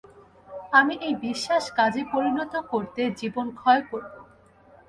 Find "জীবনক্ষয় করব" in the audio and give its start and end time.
3.19-4.13